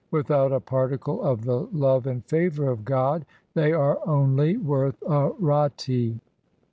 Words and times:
Without 0.09 0.51
a 0.51 0.59
particle 0.59 1.21
of 1.21 1.45
the 1.45 1.67
love 1.71 2.07
and 2.07 2.25
favour 2.25 2.71
of 2.71 2.83
God 2.83 3.23
they 3.53 3.71
are 3.71 3.99
only 4.07 4.57
worth 4.57 4.99
a 5.03 5.29
ratti 5.39 6.15
x 6.15 6.19